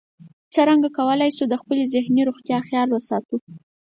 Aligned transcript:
څرنګه 0.53 0.89
کولی 0.97 1.29
شو 1.37 1.45
د 1.49 1.55
خپلې 1.61 1.83
ذهني 1.93 2.21
روغتیا 2.29 2.57
خیال 2.67 2.89
وساتو 2.91 3.35